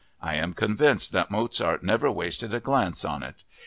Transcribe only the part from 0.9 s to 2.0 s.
that Mozart